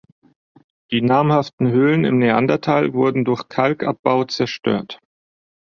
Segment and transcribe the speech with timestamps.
[0.89, 4.99] Die namhaften Höhlen im Neandertal wurden durch Kalkabbau zerstört.